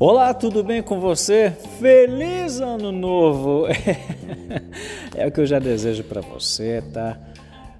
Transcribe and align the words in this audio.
Olá, 0.00 0.32
tudo 0.32 0.62
bem 0.62 0.80
com 0.80 1.00
você? 1.00 1.50
Feliz 1.80 2.60
Ano 2.60 2.92
Novo! 2.92 3.64
é 5.16 5.26
o 5.26 5.32
que 5.32 5.40
eu 5.40 5.46
já 5.46 5.58
desejo 5.58 6.04
para 6.04 6.20
você, 6.20 6.80
tá? 6.92 7.18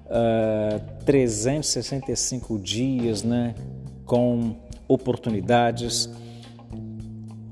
Uh, 0.05 0.75
ah, 0.75 0.79
365 1.05 2.59
dias, 2.59 3.23
né? 3.23 3.55
Com 4.03 4.53
oportunidades. 4.85 6.09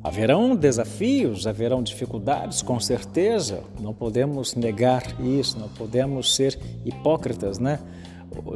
Haverão 0.04 0.54
desafios, 0.54 1.48
haverão 1.48 1.81
dificuldades, 1.81 2.62
com 2.62 2.77
certeza. 2.77 3.63
Não 3.80 3.94
podemos 3.94 4.54
negar 4.54 5.02
isso, 5.22 5.58
não 5.58 5.70
podemos 5.70 6.36
ser 6.36 6.59
hipócritas, 6.84 7.58
né? 7.58 7.80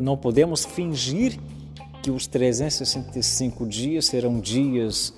Não 0.02 0.18
podemos 0.18 0.66
fingir 0.66 1.40
que 2.04 2.12
os 2.12 2.28
365 2.28 3.66
dias 3.66 4.08
serão 4.08 4.42
dias 4.42 5.14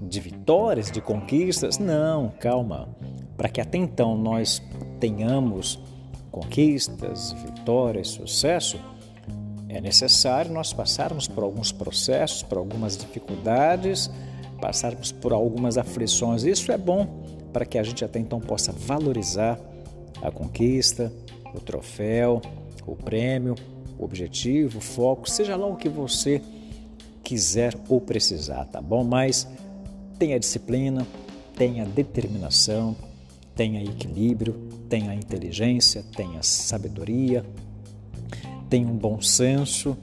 de 0.00 0.20
vitórias, 0.20 0.90
de 0.90 1.00
conquistas. 1.00 1.78
Não, 1.78 2.32
calma. 2.38 2.88
Para 3.36 3.48
que 3.48 3.60
até 3.60 3.78
então 3.78 4.16
nós 4.16 4.62
tenhamos 4.98 5.80
conquistas, 6.30 7.32
vitórias, 7.32 8.08
sucesso, 8.08 8.78
é 9.68 9.80
necessário 9.80 10.52
nós 10.52 10.72
passarmos 10.72 11.28
por 11.28 11.44
alguns 11.44 11.70
processos, 11.70 12.42
por 12.42 12.58
algumas 12.58 12.96
dificuldades, 12.96 14.10
passarmos 14.60 15.12
por 15.12 15.32
algumas 15.32 15.76
aflições. 15.76 16.44
Isso 16.44 16.72
é 16.72 16.78
bom 16.78 17.06
para 17.52 17.64
que 17.66 17.78
a 17.78 17.82
gente 17.82 18.04
até 18.04 18.18
então 18.18 18.40
possa 18.40 18.72
valorizar 18.72 19.58
a 20.22 20.30
conquista, 20.30 21.12
o 21.54 21.60
troféu, 21.60 22.40
o 22.86 22.96
prêmio, 22.96 23.54
o 23.98 24.04
objetivo, 24.04 24.78
o 24.78 24.80
foco, 24.80 25.28
seja 25.28 25.56
lá 25.56 25.66
o 25.66 25.76
que 25.76 25.88
você 25.88 26.40
quiser 27.22 27.74
ou 27.88 28.00
precisar, 28.00 28.64
tá 28.66 28.80
bom? 28.80 29.04
Mas 29.04 29.46
tenha 30.18 30.38
disciplina, 30.38 31.06
tenha 31.56 31.84
determinação, 31.84 32.96
tenha 33.54 33.82
equilíbrio, 33.82 34.54
tenha 34.88 35.14
inteligência, 35.14 36.04
tenha 36.16 36.42
sabedoria, 36.42 37.44
tenha 38.68 38.86
um 38.86 38.96
bom 38.96 39.20
senso, 39.20 39.96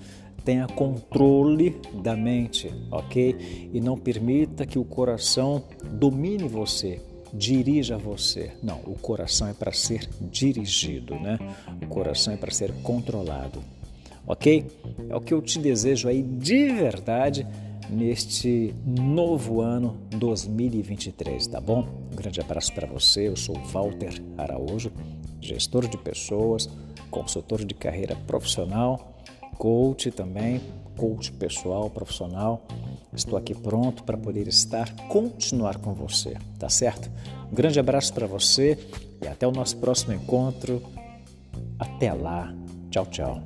tenha 0.43 0.67
controle 0.67 1.75
da 2.03 2.15
mente, 2.15 2.71
ok? 2.91 3.69
E 3.73 3.81
não 3.81 3.97
permita 3.97 4.65
que 4.65 4.77
o 4.79 4.85
coração 4.85 5.63
domine 5.83 6.47
você, 6.47 7.01
dirija 7.33 7.97
você. 7.97 8.51
Não, 8.61 8.79
o 8.85 8.95
coração 8.95 9.47
é 9.47 9.53
para 9.53 9.71
ser 9.71 10.07
dirigido, 10.21 11.15
né? 11.15 11.37
O 11.81 11.87
coração 11.87 12.33
é 12.33 12.37
para 12.37 12.51
ser 12.51 12.71
controlado, 12.83 13.61
ok? 14.25 14.65
É 15.09 15.15
o 15.15 15.21
que 15.21 15.33
eu 15.33 15.41
te 15.41 15.59
desejo 15.59 16.07
aí 16.07 16.21
de 16.21 16.69
verdade 16.69 17.45
neste 17.89 18.73
novo 18.85 19.61
ano 19.61 19.97
2023, 20.11 21.47
tá 21.47 21.59
bom? 21.59 21.87
Um 22.11 22.15
grande 22.15 22.41
abraço 22.41 22.73
para 22.73 22.87
você. 22.87 23.27
Eu 23.27 23.35
sou 23.35 23.55
Walter 23.55 24.21
Araújo, 24.37 24.91
gestor 25.41 25.87
de 25.87 25.97
pessoas, 25.97 26.69
consultor 27.09 27.63
de 27.63 27.73
carreira 27.73 28.15
profissional, 28.27 29.15
coach 29.57 30.11
também, 30.11 30.61
coach 30.97 31.31
pessoal, 31.31 31.89
profissional. 31.89 32.65
Estou 33.13 33.37
aqui 33.37 33.53
pronto 33.53 34.03
para 34.03 34.17
poder 34.17 34.47
estar, 34.47 34.93
continuar 35.07 35.77
com 35.77 35.93
você, 35.93 36.35
tá 36.59 36.69
certo? 36.69 37.09
Um 37.51 37.55
grande 37.55 37.79
abraço 37.79 38.13
para 38.13 38.27
você 38.27 38.77
e 39.21 39.27
até 39.27 39.47
o 39.47 39.51
nosso 39.51 39.77
próximo 39.77 40.13
encontro. 40.13 40.81
Até 41.79 42.13
lá. 42.13 42.53
Tchau, 42.89 43.05
tchau. 43.05 43.43